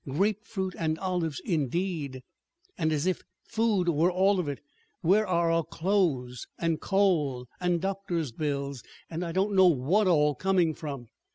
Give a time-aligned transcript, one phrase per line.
[0.09, 2.23] "Grapefruit and olives, indeed!
[2.75, 4.59] And as if food were all of it!
[5.01, 10.07] Where are our clothes and coal and and doctor's bills, and I don't know what
[10.07, 11.05] all coming from?